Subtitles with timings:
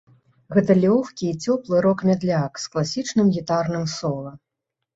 [0.55, 4.37] Гэта лёгкі і цёплы рок-мядляк з класічным гітарным сола.